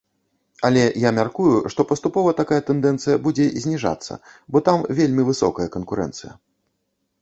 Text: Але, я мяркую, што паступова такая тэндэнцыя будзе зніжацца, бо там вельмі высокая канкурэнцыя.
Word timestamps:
Але, 0.69 0.85
я 1.07 1.11
мяркую, 1.17 1.53
што 1.75 1.85
паступова 1.91 2.33
такая 2.41 2.59
тэндэнцыя 2.71 3.21
будзе 3.29 3.45
зніжацца, 3.67 4.13
бо 4.53 4.57
там 4.69 4.77
вельмі 5.03 5.23
высокая 5.33 5.67
канкурэнцыя. 5.79 6.33